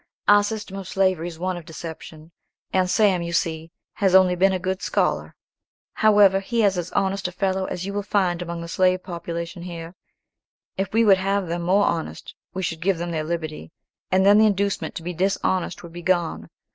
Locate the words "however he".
5.93-6.63